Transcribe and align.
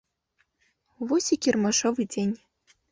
Вось 1.11 1.31
і 1.37 1.41
кірмашовы 1.49 2.11
дзень. 2.13 2.39